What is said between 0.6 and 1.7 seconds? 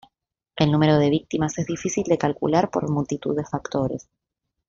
número de víctimas es